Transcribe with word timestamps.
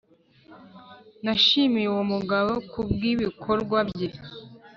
nashimiye 1.23 1.87
uwo 1.93 2.03
mugabo 2.13 2.51
kubwibikorwa 2.71 3.77
bye 3.89 4.07